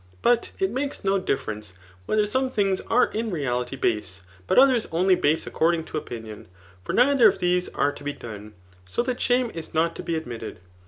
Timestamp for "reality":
3.29-3.75